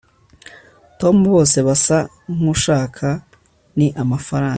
tom 0.99 1.15
bose 1.31 1.57
basa 1.67 1.97
nkushaka 2.39 3.07
ni 3.77 3.87
amafaranga 4.03 4.49